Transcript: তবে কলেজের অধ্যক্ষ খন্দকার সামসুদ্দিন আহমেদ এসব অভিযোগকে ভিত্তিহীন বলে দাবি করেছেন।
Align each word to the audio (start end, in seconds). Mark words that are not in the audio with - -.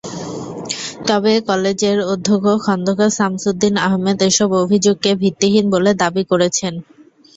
তবে 1.07 1.33
কলেজের 1.49 1.97
অধ্যক্ষ 2.13 2.47
খন্দকার 2.65 3.11
সামসুদ্দিন 3.19 3.73
আহমেদ 3.87 4.17
এসব 4.29 4.49
অভিযোগকে 4.63 5.11
ভিত্তিহীন 5.21 5.65
বলে 5.73 5.91
দাবি 6.01 6.23
করেছেন। 6.31 6.73